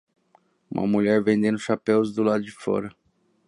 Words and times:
Uma 0.71 0.87
mulher 0.87 1.21
vendendo 1.23 1.59
chapéus 1.59 2.11
do 2.11 2.23
lado 2.23 2.43
de 2.43 2.49
fora. 2.49 2.89